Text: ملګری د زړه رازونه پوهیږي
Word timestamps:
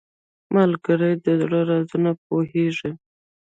ملګری 0.55 1.11
د 1.25 1.27
زړه 1.41 1.59
رازونه 1.69 2.11
پوهیږي 2.25 2.91